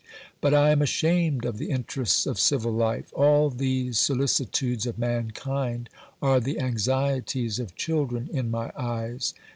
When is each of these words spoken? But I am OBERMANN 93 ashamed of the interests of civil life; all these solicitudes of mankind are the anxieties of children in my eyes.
But 0.41 0.55
I 0.55 0.71
am 0.71 0.79
OBERMANN 0.79 0.79
93 0.79 0.83
ashamed 0.85 1.45
of 1.45 1.57
the 1.59 1.69
interests 1.69 2.25
of 2.25 2.39
civil 2.39 2.71
life; 2.73 3.13
all 3.15 3.51
these 3.51 3.99
solicitudes 3.99 4.87
of 4.87 4.97
mankind 4.97 5.89
are 6.23 6.39
the 6.39 6.59
anxieties 6.59 7.59
of 7.59 7.75
children 7.75 8.27
in 8.33 8.49
my 8.49 8.71
eyes. 8.75 9.35